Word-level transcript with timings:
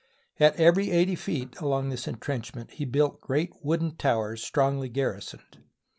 At 0.39 0.59
every 0.59 0.89
eighty 0.89 1.13
feet 1.13 1.59
along 1.59 1.89
this 1.89 2.07
intrenchment 2.07 2.71
he 2.71 2.85
built 2.85 3.21
great 3.21 3.53
wooden 3.61 3.97
towers 3.97 4.41
strongly 4.41 4.89
garrisoned. 4.89 5.59